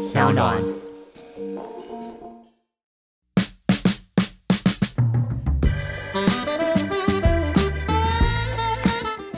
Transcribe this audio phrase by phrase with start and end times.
[0.00, 0.56] 小暖。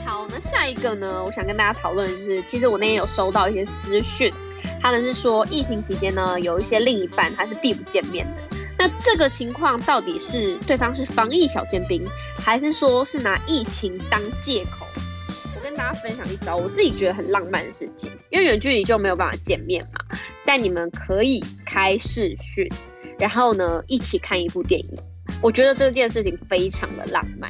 [0.05, 1.21] 好，那下一个呢？
[1.25, 4.31] 我想跟大家讨论的是，其实我那天有收到一些私讯，
[4.81, 8.57] 他们是说疫情期间呢，有一些另一半他是避不见面的。
[8.77, 12.03] 那这个情况到底是对方是防疫小尖兵，
[12.39, 14.87] 还是说是拿疫情当借口？
[15.55, 19.99] 我跟大家分享一招，我自己觉得很浪漫的事情，因为远距离就没有办法见面嘛，
[20.45, 22.67] 但你们可以开视讯，
[23.17, 24.87] 然后呢一起看一部电影，
[25.41, 27.49] 我觉得这件事情非常的浪漫。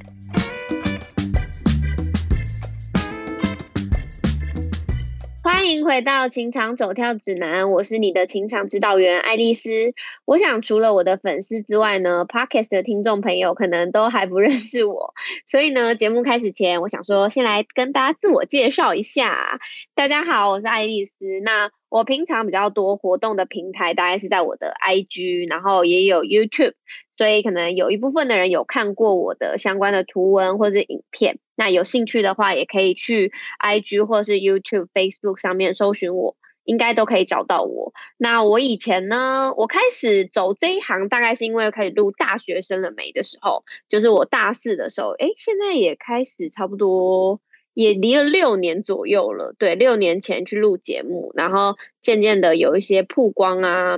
[5.41, 9.93] 欢迎回到情场走跳指南，我是你的情场指导员爱丽丝。
[10.25, 15.13] 我想除了我的粉丝之外呢，Podcast 的听众朋友可能都还不认识我，
[15.45, 19.59] 所以呢，节目开始前，我想说先来跟大家自我介绍一下。
[19.95, 21.15] 大家好，我是爱丽丝。
[21.43, 26.73] 那我平常比较多活动的平台大概是在我的 IG，然后也有 YouTube。
[27.15, 33.31] 所以可能有一部分的人有看过我的相关的图文或者是影片，那有兴趣的话，也可以去
[33.63, 37.93] IG 或是 YouTube、Facebook 上面搜寻我，应该都可以找到我。
[38.17, 47.39] 那我以前呢，我开始走这一行，大概是因为开始录大学生了没的时候，就是我大四的时候，诶，现在也开始差不多
[47.73, 53.97] 也离了六年左右了，对，六年前去录节目，然后渐渐的有一些曝光啊。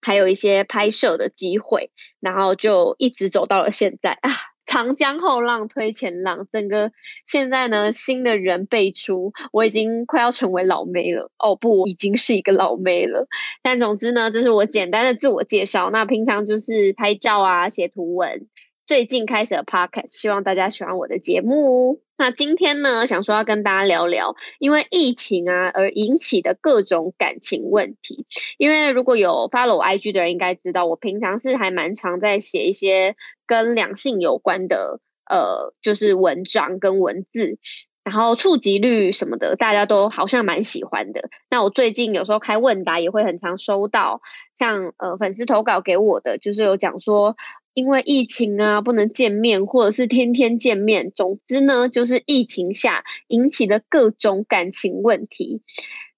[0.00, 4.30] 还有一些拍摄的机会，然后就一直走到了现在啊！
[4.64, 6.92] 长江后浪推前浪，整个
[7.26, 11.32] 现在呢，新的人辈出，我已经快要成为老妹了。
[11.36, 13.26] 哦不，我已经是一个老妹了。
[13.60, 15.90] 但总之呢，这是我简单的自我介绍。
[15.90, 18.46] 那平常就是拍照啊，写图文。
[18.88, 22.00] 最近开始的 podcast，希望大家喜欢我的节目。
[22.16, 28.26] 那今天呢，想说要跟大家聊聊，因为疫情啊而引起的各种感情问题。
[28.56, 33.14] 因为如果有 follow IG 的人，应该知道我平常是还蛮常在写一些
[33.46, 37.58] 跟两性有关的，呃，就是文章跟文字，
[38.04, 41.28] 然后触及率什么的，大家都好像蛮喜欢的。
[41.50, 44.22] 那我最近有时候开问答，也会很常收到
[44.58, 47.36] 像呃粉丝投稿给我的，就是有讲说。
[47.78, 51.12] 因为疫情啊，不能见面，或者是天天见面。
[51.14, 55.62] 总之呢，就是疫情下引起的各种感情问题。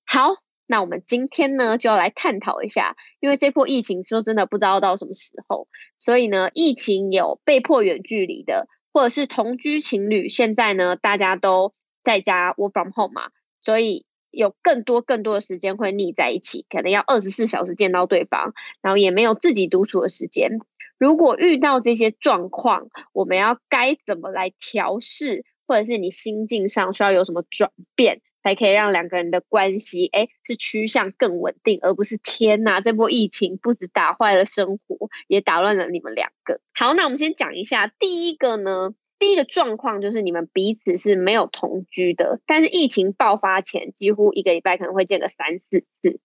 [0.07, 20.59] 好，那我们今天呢就要来探讨一下，因为这波疫情说真的不知道到什么时候，所以呢，疫情有被迫远距离的，或者是同居情侣，现在呢大家都在家 work from home 嘛，所以有更多更多的时间会腻在一起，可能要二十四小时见到对方，然后也没有自己独处的时间。
[21.01, 36.61] 如果遇到这些状况，我们要该怎么来调试，或者是你心境上需要有什么转变，才可以让两个人的关系，哎，是趋向更稳定，而不是天哪，这波疫情不止打坏了生活，也打乱了你们两个。
[36.75, 46.21] 好，那我们先讲一下第一个呢，第一个状况就是你们彼此是没有同居的，但是疫情爆发前，几乎一个礼拜可能会见个三四次。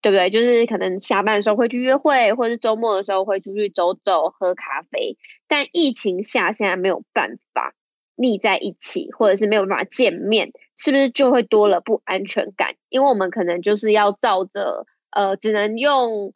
[0.00, 0.30] 对不对？
[0.30, 5.16] 就是可能下班的时候会去约会，或者是周末的时候会出去走走、喝咖啡。
[5.48, 7.74] 但疫情下现在没有办法
[8.14, 12.74] 腻在一起，或者是没有办法见面，是不是就会多了不安全感？
[12.88, 16.32] 因为我们可能就是要照着呃，只能用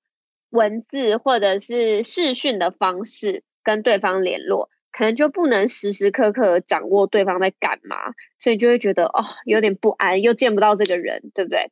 [0.50, 7.96] 文字或者是视讯的方式跟对方联络，可能就不能时时刻刻掌握对方在干嘛，
[8.38, 11.70] 所以就会觉得哦，有点不安，又见不到这个人，对不对？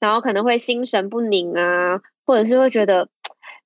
[0.00, 3.10] 然后可能会心神不宁啊，或者是会觉得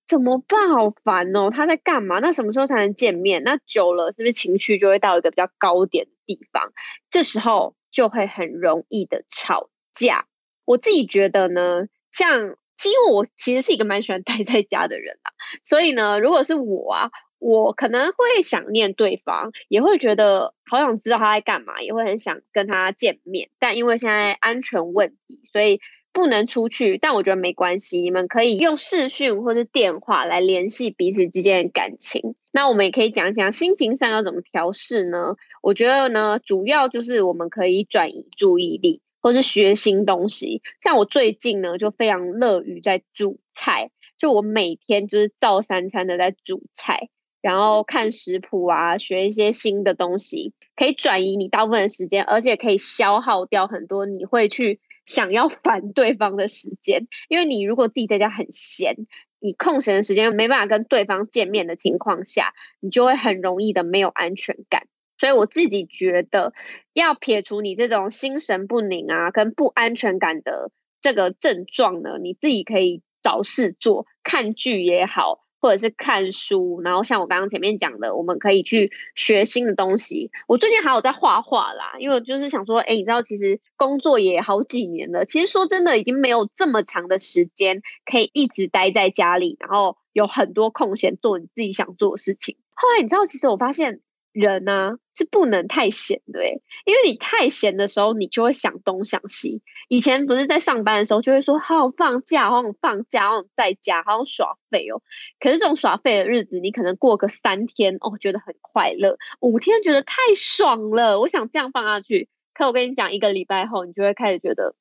[0.07, 2.19] 怎么办，好烦哦，他在干嘛？
[2.19, 3.43] 那什么时候才能见面？
[3.45, 6.73] 那久了是不是情绪就会到一个比较高点的地方？
[7.11, 10.27] 这时候就会很容易的吵架。
[10.65, 15.31] 我自己觉得呢，像因为我其实是一个蛮喜欢待在家的人啊，
[15.63, 23.51] 所以呢，如果是我啊，我可能会想念对方，也会觉得好想知道他在干嘛，也会很想跟他见面。
[23.61, 25.81] 但因为现在安全问题，所以。
[26.15, 32.37] 不能出去，但我觉得没关系，你们可以用视讯或者电话来联系彼此之间的感情。
[32.53, 35.35] 那我们也可以讲讲心情上要怎么调试呢？
[35.61, 40.63] 我觉得呢，主要就是我们可以转移注意力，或是学新东西。
[40.81, 47.09] 像我最近呢，就非常乐于在煮菜，就我每天就是照三餐的在煮菜，
[47.43, 54.79] 然后看食谱啊，学一些新的东西，可以转移你大部分的时间，而且可以消耗掉很多你会去。
[55.05, 58.97] 想要烦对方的时间，因为你如果自己在家很闲，
[59.41, 64.87] 你空闲的时间又没办法跟对方见面的情况下，你就会很容易的没有安全感。
[65.17, 66.53] 所以我自己觉得，
[66.93, 75.44] 要撇除你这种心神不宁啊跟不安全感的这个症状呢，你自己可以找事做，看剧也好。
[75.65, 80.31] 或者是看书，然后像我刚刚前面讲的，我们可以去学新的东西。
[80.47, 92.59] 我最近还有在画画啦，因为就是想说，哎，你知道，其实工作也好几年了，其实说真的，已经没有这么长的时间可以一直待在家里，然后有很多空闲做你自己想做的事情。
[92.75, 94.03] 后来你知道，其实我发现。
[94.35, 96.41] 人呢是不能太闲的，
[96.85, 99.63] 因为你太闲的时候，你就会想东想西。
[99.89, 105.03] 以前不是在上班的时候，就会说好放假，好想放假，好想在家，好想耍废哦。
[105.39, 112.29] 可是这种耍废的日子，你可能过个三天哦，觉得很快乐；五天觉得太爽了，我想这样放下去。
[112.53, 114.75] 可我跟你讲，一个礼拜后，你就会开始觉得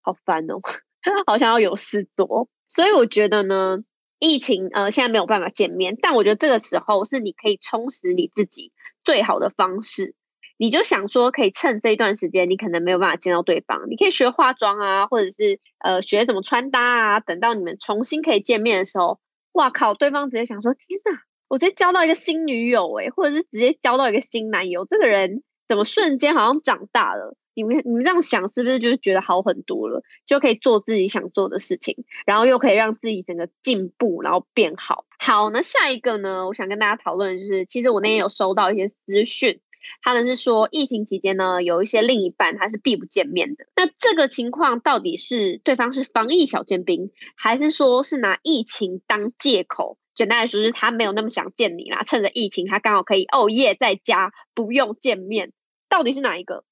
[0.00, 0.60] 好烦哦，
[1.26, 2.48] 好想要有事做。
[2.68, 3.78] 所以我觉得呢，
[4.20, 8.72] 疫情呃现在没有办法见面，但我觉得这个时候是你可以充实你自己。
[9.06, 10.16] 最好的方式，
[10.58, 17.20] 你就想说，可以趁这一段时间，你可能没有办法见到对方，你可以学化妆啊，或者是呃学怎么穿搭啊。
[17.20, 19.20] 等到你们重新可以见面的时候，
[19.52, 27.36] 哇靠，对方直接想说，天哪，我直接交到一个新女友诶，或者是直接交到一个新男友，这个人怎么瞬间好像长大了？
[27.56, 30.02] 你们你们这样想，是不是就是觉得好很多了？
[30.26, 35.06] 就可以做自己想做的事情，然后又可以让自己整个进步，然后变好。
[35.18, 36.46] 好，那下一个呢？
[36.46, 39.60] 我想跟大家讨论，就是其实我那天有收到一些私讯，
[40.02, 43.64] 他们是说疫情期间呢，有一些另一半他是避不见面的。
[43.74, 49.96] 那这个情况到底是对方是防疫小尖兵，还是说是拿疫情当借口？
[50.14, 55.52] 简单来说，是他没有那么想见你啦，趁着疫情他刚好可以哦耶在家不用见面，
[55.88, 56.64] 到底是哪一个？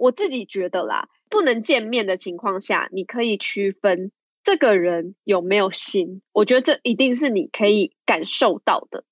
[0.00, 4.10] 我自己觉得啦，不能见面的情况下，你可以区分
[4.42, 6.22] 这个人有没有心。
[6.32, 9.04] 我觉得这一定是你可以感受到的。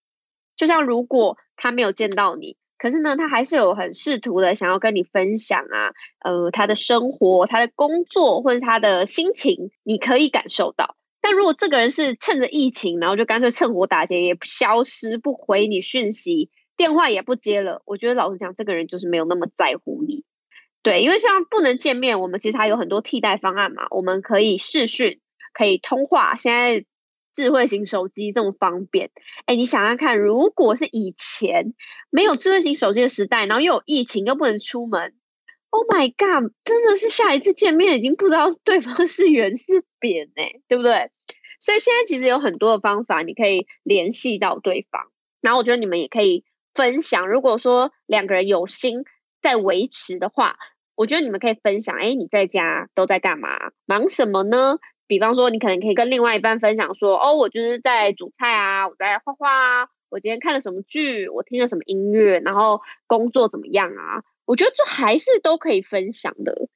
[0.56, 5.92] 就像如果他没有见到你，可是呢，他还是有很试图的想要跟你分享啊，
[6.24, 10.96] 呃，他的生活、他的工作或者他的心情，你可以感受到。
[11.20, 20.24] 但如果这个人是趁着疫情，然后就干脆趁火打劫，也消失不回你讯息，电话也不接了，我觉得老实讲，这个人就是没有那么在乎你。
[20.88, 23.86] 对，因为像不能见面，我们其实还有很多替代方案嘛。
[23.90, 25.20] 我们可以视讯，
[25.52, 26.34] 可以通话。
[26.34, 26.86] 现在
[27.34, 29.10] 智慧型手机这么方便，
[29.44, 31.74] 哎，你想想看，如果是以前
[32.08, 35.12] 没有智慧型手机的时代，然后又有疫情，又不能出门
[35.68, 41.10] ，Oh my God，真的是下一次见面已经不知道对方是 圆是扁哎，对不对？
[41.60, 45.02] 所以现在其实有很多的方法，你可以联系到对方。
[45.42, 49.04] 然后我觉得你们也可以分享，如果说两个人有心
[49.42, 50.56] 在维持的话。
[50.98, 53.70] 我觉得你们可以分享，哎，你在家都在干嘛？
[53.86, 54.78] 忙什么呢？
[55.06, 64.24] 比方说，你可能可以跟另外一半分享说，哦，我就是在煮菜啊，我在画画啊，我今天看了什么剧，我听了什么音乐，然后工作怎么样啊？
[64.44, 66.66] 我觉得这还是都可以分享的。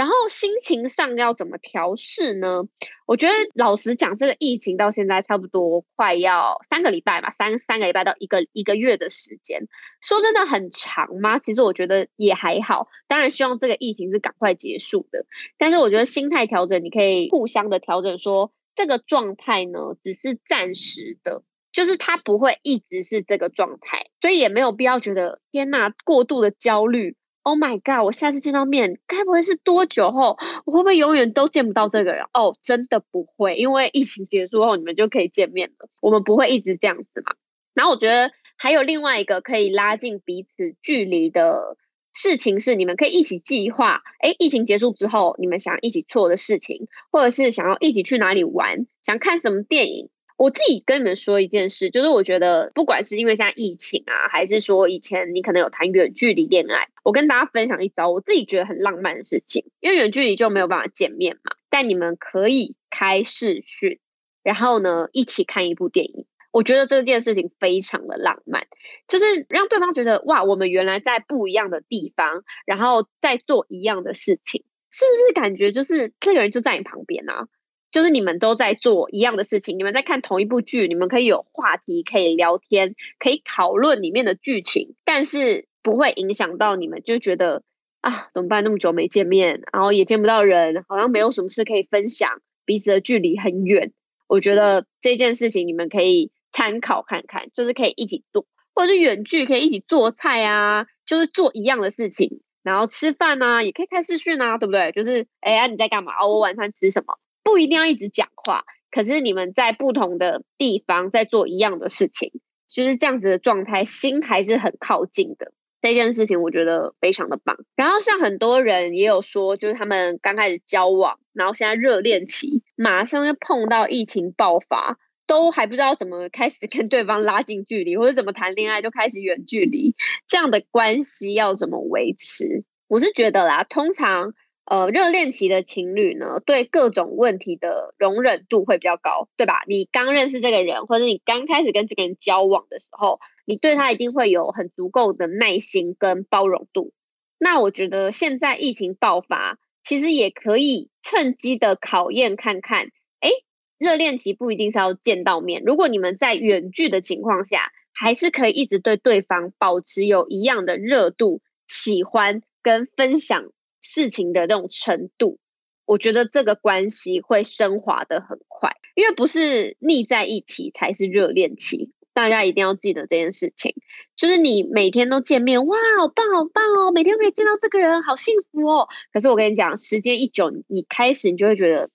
[0.00, 2.62] 然后心情上要怎么调试呢？
[3.04, 9.68] 我觉得老实讲，这个疫情到现在差不多快要三个礼拜吧，三三个礼拜到一个一个月的时间，
[10.00, 11.38] 说真的很长吗？
[11.38, 12.88] 其实我觉得也还好。
[13.08, 15.26] 当然希望这个疫情是赶快结束的，
[15.58, 21.42] 但是我觉得心态调整，你可以互相的调整，说这个状态呢只是暂时的，
[21.72, 27.18] 就是它不会一直是这个状态，所以也没有必要觉得天呐过度的焦虑。
[27.50, 28.04] Oh my god！
[28.04, 30.38] 我下次见到面，该不会是多久后？
[30.64, 32.22] 我会不会永远都见不到这个人？
[32.32, 35.88] 哦，真的不会，因为疫情结束后你们就可以见面了。
[36.00, 37.34] 我们不会一直这样子嘛。
[37.74, 41.76] 然后我觉得还有另外一个可以拉近彼此距离的
[42.12, 44.02] 事情是，你们可以一起计划。
[44.20, 50.08] 哎，疫情结束之后，你们想一起做的事情，或者是想要一起去哪里玩，想看什么电影。
[50.40, 59.66] 我自己跟你们说一件事，就是我觉得不管是因为现在疫情啊，还是说以前你可能有谈远距离恋爱，我跟大家分享一招，我自己觉得很浪漫的事情。
[59.80, 63.98] 因为远距离就没有办法见面嘛，但你们可以开视讯，
[64.42, 66.24] 然后呢一起看一部电影。
[66.52, 68.66] 我觉得这件事情非常的浪漫，
[69.08, 77.46] 就是让对方觉得哇，我们原来在不一样的地方，然后在做一样的事情，是不是感觉就是这个人就在你旁边啊？
[77.90, 87.62] 就是你们都在做一样的事情，你们在看同一部剧，你们可以有话题，可以聊天，可以讨论里面的剧情，但是不会影响到你们，就觉得
[88.00, 88.62] 啊怎么办？
[88.62, 93.92] 那么久没见面，然后也见不到人，好像没有什么事可以分享，彼此的距离很远。
[94.28, 104.92] 我觉得这件事情你们可以参考看看，就是可以一起做，或者是远距可以一起做菜啊，就是做一样的事情，然后吃饭啊，也可以开视讯啊，对不对？
[104.92, 106.12] 就是哎呀你在干嘛？
[106.22, 107.18] 哦，我晚餐吃什么？
[107.50, 112.30] 不一定要一直讲话，可是你们在不同的地方在做一样的事情，
[112.68, 115.52] 就是这样子的状态，心还是很靠近的。
[115.82, 117.56] 这件事情我觉得非常的棒。
[117.74, 129.96] 然后像很多人也有说，就是他们刚开始交往，然后现在热恋期，马上就碰到疫情爆发，都还不知道怎么开始跟对方拉近距离，或者怎么谈恋爱就开始远距离，
[130.28, 132.62] 这样的关系要怎么维持？
[132.86, 134.34] 我是觉得啦，通常。
[134.70, 139.64] 呃，热恋期的情侣呢，对各种问题的容忍度会比较高，对吧？
[139.66, 146.92] 你刚认识这个人，或者你刚开始跟这个人交往的时候，你对他一定会有很足够的耐心跟包容度。
[147.36, 153.28] 那我觉得现在疫情爆发，其实也可以趁机的考验看看，哎，
[153.76, 163.50] 热恋期不一定是要见到面，如果你们在远距的情况下，还是可以一直对对方保持有一样的热度、喜欢跟分享。
[163.80, 165.38] 事情的那种程度，
[165.86, 173.74] 我觉得这个关系会升华的很快，因为不是腻在一起才是热恋期，大家一定要记得这件事情。
[174.16, 178.86] 就是你每天都见面，哇，好棒好棒哦，每天可以见到这个人，好幸福哦。
[179.14, 181.88] 可是我跟你讲，时间一久，你开始你就会觉得，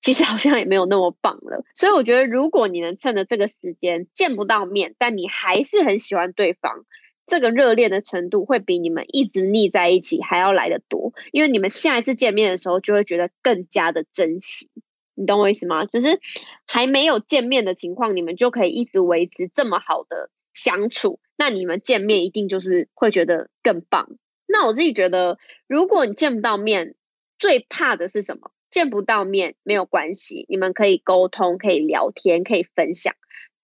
[0.00, 1.64] 其实好像也没有那么棒了。
[1.74, 6.84] 所以我觉得，如果你能趁着这个时间见不到面，但你还是很喜欢对方。
[7.26, 14.70] 这个热恋的程度会比你们一直腻在一起还要来得多，因为你们下一次见面的时候就会觉得更加的珍惜，
[15.14, 15.84] 你懂我意思吗？
[15.84, 16.20] 只是
[16.66, 24.08] 还没有见面的情况，你们就可以一直维持这么好的相处，那你们见面一定就是会觉得更棒。
[24.46, 26.94] 那我自己觉得，如果你见不到面，
[27.38, 28.50] 最怕的是什么？
[28.68, 33.14] 见不到面没有关系，你们可以沟通，可以聊天，可以分享，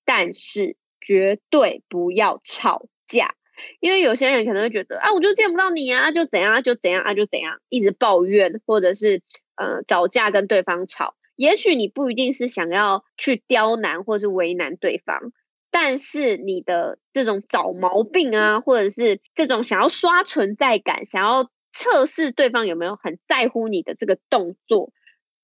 [0.05, 3.35] 但是绝对不要吵架。
[3.81, 9.23] 因为有些人可能会觉得啊，我就见不到你啊，就怎样，就怎样啊，就怎样，一直抱怨或者是
[9.57, 11.15] 呃找架跟对方吵。
[11.37, 15.33] 也许你不一定是想要去刁难或是为难对方，
[15.71, 24.93] 但是你的这种找毛病啊，或者是这种想要刷存在感、想要测试对方有没有很在乎你的这个动作，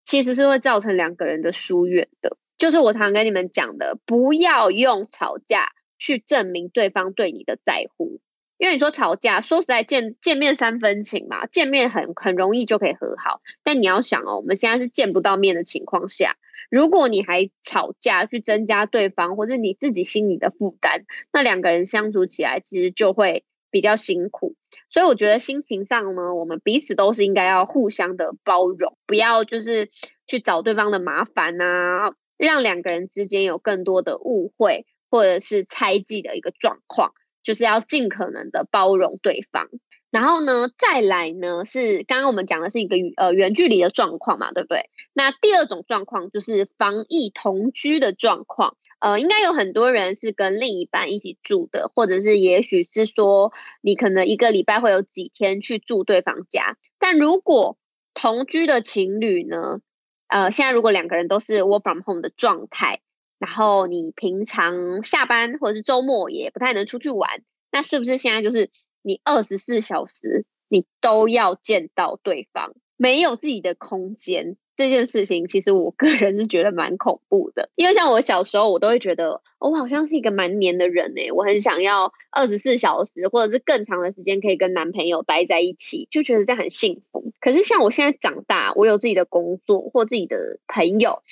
[0.04, 2.36] 其实是会造成两个人的疏远的。
[2.58, 5.72] 就是我常跟你们讲的，不要用吵架。
[6.04, 8.20] 去证明对方对你的在乎，
[8.58, 13.40] 因为你说吵架，说实在见见面三分情嘛，见面很很容易就可以和好。
[13.62, 16.36] 但你要想哦，我们现在是见不到面的情况下，
[16.70, 24.56] 如果你还吵架去增加对方或者你自己心里的负担，那两个人相处起来其实就会比较辛苦。
[24.90, 29.90] 所以我觉得心情上呢，我们彼此都是应该要互相的包容，不要就是
[30.26, 34.84] 去找对方的麻烦啊，让两个人之间有更多的误会。
[35.14, 37.12] 或者是猜忌的一个状况，
[37.44, 39.68] 就是要尽可能的包容对方。
[40.10, 44.90] 然后呢，再来呢是刚刚我们讲的是一个呃远距离的状况嘛，对不对？
[45.12, 48.76] 那第二种状况就是防疫同居的状况。
[48.98, 53.52] 呃，应该有很多人是跟另一半一起住的，或者是也许是说
[53.82, 56.76] 你可能一个礼拜会有几天去住对方家。
[56.98, 57.78] 但如果
[58.14, 59.78] 同居的情侣呢，
[60.26, 62.98] 呃，现在如果两个人都是 work from home 的状态。
[63.44, 68.70] 然后你平常下班或者是周末也不太能出去玩，那是不是现在就是
[69.02, 77.68] 你二十四小时你都要见到对方，没有自己的空间这件事情，其实我个人是觉得蛮恐怖的。
[77.74, 87.30] 因为像我小时候，我都会觉得我好像是一个蛮黏的人哎，我很想要二十四小时或者是更长的时间可以跟男朋友待在一起，就觉得这样很幸福。
[87.42, 91.22] 可是像我现在长大，我有自己的工作或自己的朋友。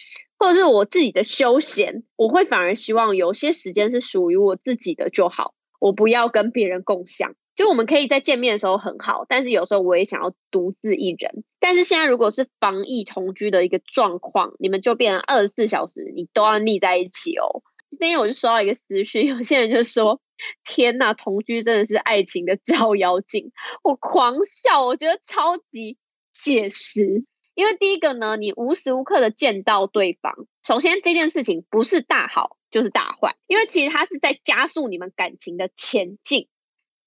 [0.42, 7.36] 或者是我自己的休闲，我会反而希望有些时间是属于我自己的就好，我不要跟别人共享。
[7.54, 11.44] 就我们可以在见面的时候很好，但是有时候我也想要独自一人。
[11.60, 17.62] 但是现在如果是防疫同居的一个状况，你们就变成二十四小时你都要腻在一起哦。
[17.88, 20.20] 今天我就收到一个私讯，有些人就说
[20.66, 23.52] ：“天呐，同居真的是爱情的照妖镜。”
[23.84, 24.34] 我狂
[24.64, 25.98] 笑，我觉得超级
[26.34, 27.24] 写实。
[27.62, 30.34] 因为第一个呢，你无时无刻的见到对方，
[30.66, 36.48] 首先这件事情不是大好就是大坏，因为其实它是在加速你们感情的前进。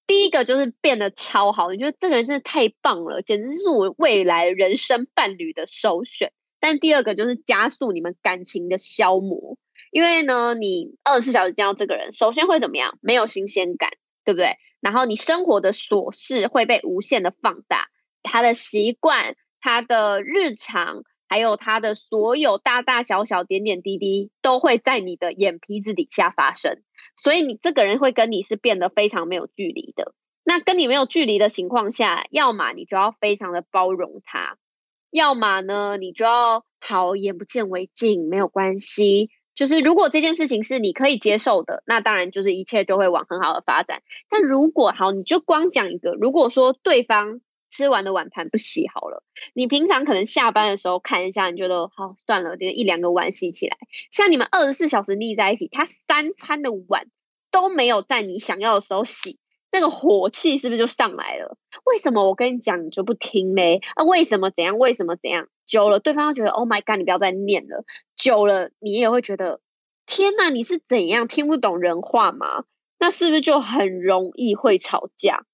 [0.06, 6.32] 第一个就是变得超好，你觉得这个人真的太棒了，简直是我未来人生伴侣的首选。
[6.58, 9.58] 但第二个就是加速你们感情的消磨，
[9.90, 12.96] 因为呢，你二十四小时见到这个人，首先会怎么样？
[13.02, 13.90] 没有新鲜感，
[14.24, 14.56] 对不对？
[14.80, 17.90] 然后你生活的琐事会被无限的放大，
[18.22, 19.36] 他的习惯。
[19.66, 26.82] 他的日常，还有他的所有大大小小点点滴滴，都会在你的眼皮子底下发生。
[27.16, 30.14] 所以你这个人会跟你是变得非常没有距离的。
[30.44, 34.56] 那跟你没有距离的情况下，要么你就要非常的包容他，
[35.10, 39.30] 要么呢你就要好眼不见为净，没有关系。
[39.56, 44.02] 就是如果这件事情是你可以接受的，那当然就是一切就会往很好的发展。
[44.30, 47.40] 但如果好，你就光讲一个，如果说对方
[47.76, 53.76] 吃完的碗盘不洗好了，你平常可能下班的时候看一下，你觉得好算了，就一两个碗洗起来。
[54.10, 57.08] 像你们二十四小时腻在一起，他三餐的碗
[57.50, 59.38] 都没有在你想要的时候洗，
[59.70, 61.58] 那个火气是不是就上来了？
[61.84, 63.82] 为什么我跟你讲你就不听嘞？
[63.94, 64.78] 啊，为什么怎样？
[64.78, 65.48] 为什么怎样？
[65.66, 67.84] 久了，对方就觉得 Oh my God，你不要再念了。
[68.16, 69.60] 久了，你也会觉得
[70.06, 72.64] 天哪，你是怎样听不懂人话吗？
[72.98, 75.44] 那是不是就很容易会吵架？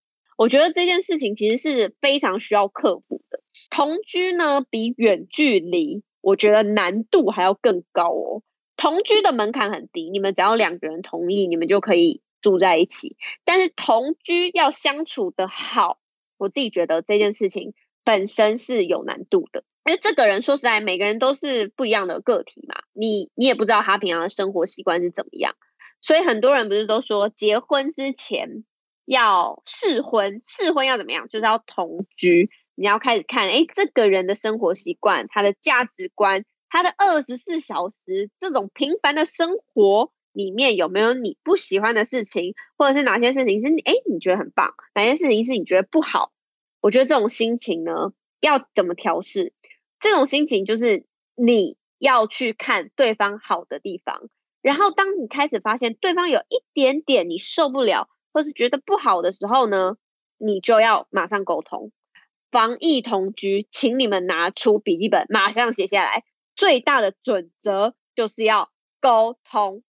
[0.43, 3.39] 我觉得这件事情其实是非常需要克服的。
[3.71, 8.43] 同居呢，比远距离，我觉得难度还要更高哦。
[8.77, 13.17] 同居的门槛很低，你们只要两个人同意，你们就可以住在一起。
[13.45, 16.01] 但是同居要相处的好，
[16.39, 17.73] 我自己觉得这件事情
[18.03, 19.63] 本身是有难度的。
[19.85, 25.55] 因为这个人说实在，每个人都是不一样的个体嘛，你你也不知道他平常的生活习惯是怎么样，
[26.01, 28.65] 所以很多人不是都说结婚之前
[29.05, 46.33] 要试婚，试婚要怎么样，就是要同居，你要开始看，哎，这个人的生活习惯、他的价值观、他的二十四小时这种平凡的生活里面有没有你不喜欢的事情，或者是哪些事情是哎你觉得很棒，哪些事情是你觉得不好？
[46.81, 49.53] 我觉得这种心情呢，要怎么调试？
[50.01, 51.05] 这种心情就是
[51.37, 54.29] 你要去看对方好的地方，
[54.63, 59.97] 然后当你开始发现对方有一点点你受不了或是觉得不好的时候呢，
[60.39, 61.93] 你就要马上沟通。
[62.51, 66.25] 防疫同居，请你们拿出笔记本，马上写下来。
[66.55, 68.71] 最大的准则就是要
[69.01, 69.83] 沟通，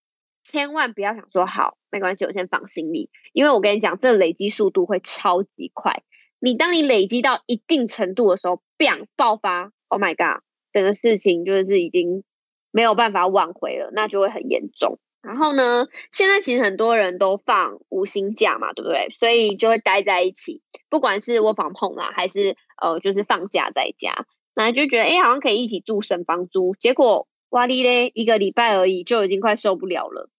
[0.43, 6.03] 千万不要想说好没关系，我先放心里，因为我跟你讲，这累积速度会超级快。
[6.39, 9.71] 你当你累积到一定程度的时候，bang 爆发。
[9.89, 10.41] Oh my god！
[10.71, 12.23] 整个事情就是已经
[12.71, 14.99] 没有办法挽回了，那就会很严重。
[15.23, 19.09] 然后呢，现在其实很多人都放五星假嘛，对不对？
[19.13, 26.75] 所以就会待在一起，不管是我访碰啦，还是呃，就是放假在家，那就觉得哎，好像可以一起住省房租。
[26.75, 30.29] 结果哇哩嘞，一个礼拜而已，就已经快受不了了。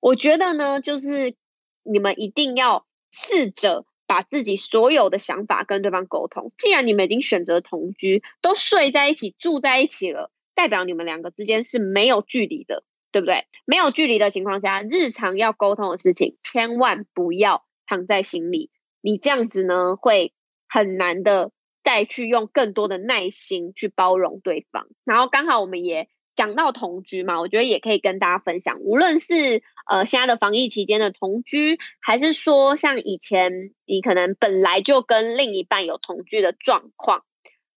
[0.00, 1.36] 我觉得呢，就是
[1.84, 3.86] 你们一定要试着。
[4.04, 6.52] 把自己所有的想法跟对方沟通。
[6.58, 13.46] 既然你们已经选择同居，都睡在一起、住在一起了，代表你们两个之间是没有距离的，对不对？
[13.64, 18.70] 没有距离的情况下，日常要沟通的事情，千万不要藏在心里。
[19.00, 20.32] 你这样子呢，会
[20.68, 21.52] 很难的
[21.84, 24.88] 再去用更多的耐心去包容对方。
[25.04, 26.08] 然后刚好我们也。
[26.34, 37.24] 讲到同居嘛，我觉得也可以跟大家分享，无论是呃现在的防疫期间的同居，还是说像以前你可能本来就跟另一半有同居的状况，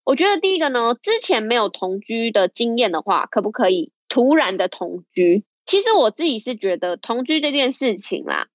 [0.05, 5.43] 我觉得第一个呢，之前没有同居的经验的话，可不可以突然的同居？
[5.65, 8.47] 其实我自己是觉得同居这件事情啦，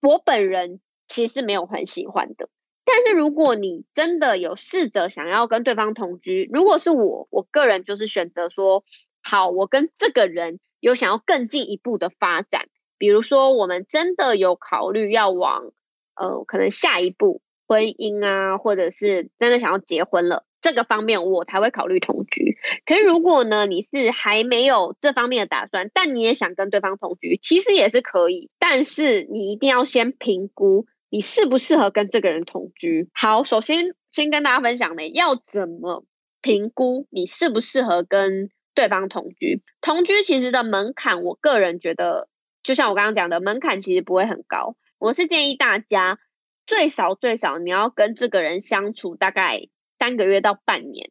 [0.00, 2.48] 我本人其实没有很喜欢的。
[2.84, 8.84] 但是如果你真的有试着想要跟对方同居，如果是我，我个人就是选择说。
[9.26, 15.72] 好，我跟这个人有想要更进一步的发展，比如说我们真的有考虑要往
[16.14, 22.56] 呃可能下一步婚姻啊，或者是真的想要结婚了这个方面，我才会考虑同居。
[22.86, 33.10] 可是如果呢你是还没有这方面的打算，但你也想跟对方同居，其实也是可以，但是你一定要先评估你适不适合跟这个人同居。
[33.12, 36.06] 好，首先先跟大家分享呢，要怎么
[36.40, 38.50] 评估你适不适合跟。
[38.76, 42.28] 对方同居，同居其实的门槛，我个人觉得，
[42.64, 44.74] 就像我刚刚讲的，门槛其实不会很高。
[44.98, 46.18] 我是建议大家
[46.66, 49.68] 最少最少你要跟这个人相处大概
[49.98, 51.10] 三个月到半年，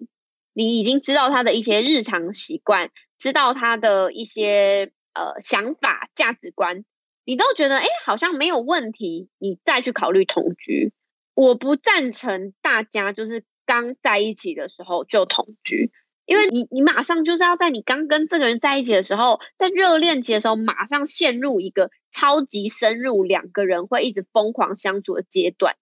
[0.54, 6.86] 你已经知道他的一些日常习惯，知道他的一些呃想法、价值观，
[7.26, 10.93] 你都觉得哎好像没有问题，你再去考虑同居。
[11.34, 15.91] 我不赞成大家就是刚在一起的时候就同居。
[16.26, 25.76] 因为你，你马上就是要在你刚跟这个人在一起的时候，在热恋期的时候，马上陷入一个超级深入，两个人会一直疯狂相处的阶段。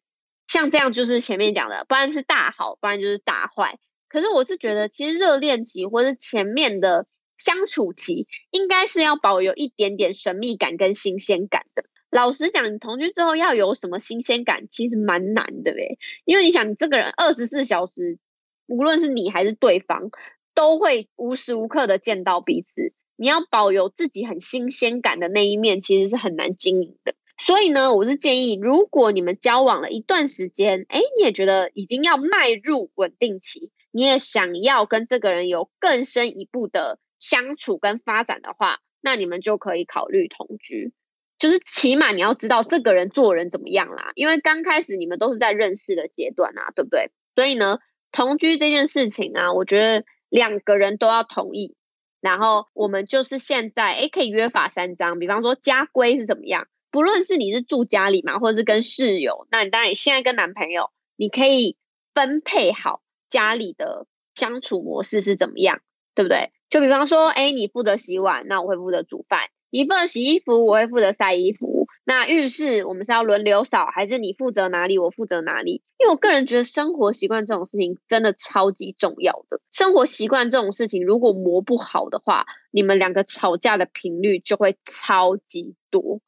[0.52, 3.80] 像这样就是前面讲的，不然是大好，不然就是大坏。
[4.10, 11.86] 可是我是觉得，其实热恋期或者前面的相处期，应该是要保有一点点神秘感跟新鲜感的。
[12.10, 15.98] 老实讲，你同居之后要有什么新鲜感，其实蛮难的嘞。
[16.26, 18.20] 因为你想，你这个人二十四小时。
[18.68, 20.12] 无论是你还是对方，
[20.54, 22.94] 都会无时无刻的见到彼此。
[23.18, 27.14] 你要保有自己很新鲜感的那一面，其实是很难经营的。
[27.43, 40.93] 所以呢，我是建议，如果你们交往了一段时间，哎，你也觉得已经要迈入稳定期，你也想要跟这个人有更深一步的相处跟发展的话，那你们就可以考虑同居。
[41.39, 47.10] 就是起码你要知道这个人做人怎么样啦，因为刚开始你们都是在认识的阶段啊，对不对？
[47.34, 47.80] 所以呢，
[48.12, 51.75] 同居这件事情啊，我觉得两个人都要同意。
[52.19, 56.67] 然后我们就是现在，哎，可以约法三章，比方说家规是怎么样？
[56.91, 61.77] 不论是你是住家里嘛，或者是跟室友，那你当然你现在跟男朋友，你可以
[62.13, 65.82] 分配好家里的相处模式是怎么样，
[66.13, 66.51] 对不对？
[66.69, 69.49] 就比方说，哎，你负责洗碗，那我会负责煮饭。
[69.73, 71.88] 你负责洗衣服，我会负责晒衣服。
[72.04, 75.82] 那浴室我们是要轮流扫，还是你负责哪里，我负责哪里？
[75.97, 79.62] 因为我个人觉得生活习惯这种事情真的超级重要的。
[79.71, 86.19] 生活习惯这种事情，如果磨不好的话，你们两个吵架的频率就会超级多。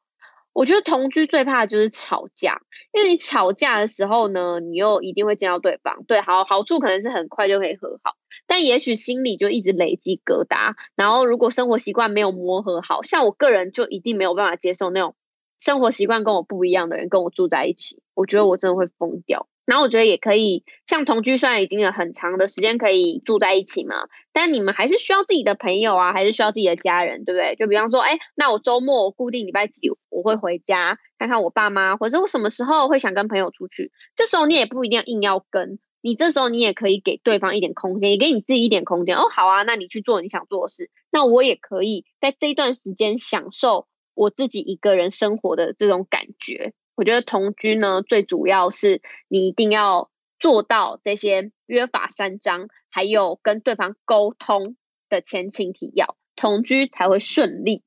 [0.54, 2.62] 我觉得同居最怕的就是吵架，
[2.92, 6.04] 因为你吵架的时候呢，你又一定会见到对方。
[6.06, 8.12] 对，好好处可能是很快就可以和好，
[8.46, 10.74] 但也许心里就一直累积疙瘩。
[10.94, 15.16] 然后如果生活习惯没有磨合好，像我个人就一定没有办法接受那种
[15.58, 19.48] 生活习惯跟我不一样的人跟我住在一起，我觉得我真的会疯掉。
[19.66, 27.56] 然后我觉得也可以，像同居虽然已经有很长的时间可以住在一起嘛，但你们还是需要自己的朋友啊，还是需要自己的家人，对不对？
[27.56, 39.16] 就比方说，哎，那我周末固定礼拜几我会回家看看我爸妈，或者我什么时候会想跟朋友出去，这时候你也不一定要硬要跟，你这时候你也可以给对方一点空间，也给你自己一点空间。
[39.16, 46.74] 哦，好啊，那你去做你想做的事，那我也可以在这一段时间享受我自己一个人生活的这种感觉。
[46.94, 54.76] 我觉得同居呢，最主要是你一定要做到这些约法三章，还有跟对方沟通
[55.08, 57.82] 的前情提要，同居才会顺利。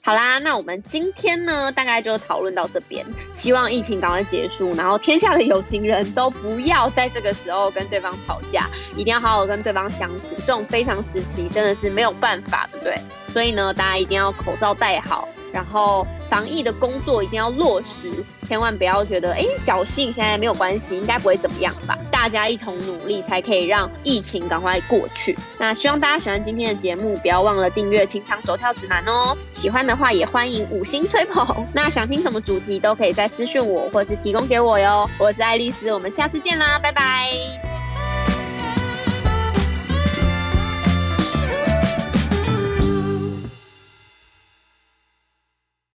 [0.00, 3.04] 好啦，那我们今天呢，大概就讨论到这边。
[3.34, 10.28] 希望疫情赶快结束，然后天下的有情人都不要在这个时候跟对方吵架，一定要好好跟对方相处。
[10.38, 12.96] 这种非常时期真的是没有办法，对不对？
[13.28, 15.28] 所以呢，大家一定要口罩戴好。
[15.52, 18.10] 然后防疫的工作一定要落实，
[18.46, 21.98] 千万不要觉得哎侥幸现在没有关系，应该不会怎么样吧？
[22.10, 25.36] 大家一同努力，才可以让疫情赶快过去。
[25.58, 29.36] 那希望大家喜欢今天的节目，不要忘了订阅《情场走跳指南》哦。
[29.52, 31.66] 喜欢的话也欢迎五星吹捧。
[31.72, 35.08] 那想听什么主题都可以在私讯我，或是提供给我哟。
[35.18, 37.67] 我是爱丽丝，我们下次见啦，拜拜。